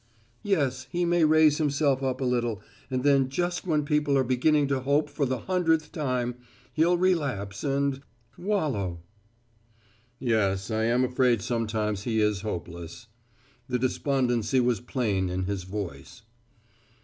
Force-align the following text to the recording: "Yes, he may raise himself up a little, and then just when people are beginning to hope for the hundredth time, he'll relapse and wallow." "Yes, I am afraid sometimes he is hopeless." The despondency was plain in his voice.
"Yes, 0.41 0.87
he 0.89 1.05
may 1.05 1.23
raise 1.23 1.59
himself 1.59 2.01
up 2.01 2.21
a 2.21 2.25
little, 2.25 2.59
and 2.89 3.03
then 3.03 3.29
just 3.29 3.67
when 3.67 3.85
people 3.85 4.17
are 4.17 4.23
beginning 4.23 4.67
to 4.69 4.79
hope 4.79 5.11
for 5.11 5.27
the 5.27 5.41
hundredth 5.41 5.91
time, 5.91 6.37
he'll 6.73 6.97
relapse 6.97 7.63
and 7.63 8.01
wallow." 8.35 9.01
"Yes, 10.17 10.71
I 10.71 10.85
am 10.85 11.03
afraid 11.03 11.43
sometimes 11.43 12.01
he 12.01 12.19
is 12.19 12.41
hopeless." 12.41 13.09
The 13.69 13.77
despondency 13.77 14.59
was 14.59 14.79
plain 14.79 15.29
in 15.29 15.43
his 15.43 15.65
voice. 15.65 16.23